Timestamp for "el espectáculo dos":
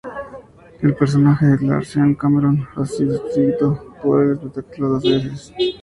4.23-5.03